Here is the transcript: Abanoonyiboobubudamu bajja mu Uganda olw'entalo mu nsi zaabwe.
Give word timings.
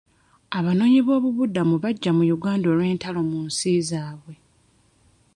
Abanoonyiboobubudamu 0.57 1.75
bajja 1.83 2.11
mu 2.17 2.23
Uganda 2.35 2.65
olw'entalo 2.73 3.19
mu 3.29 3.39
nsi 3.47 3.71
zaabwe. 3.89 4.33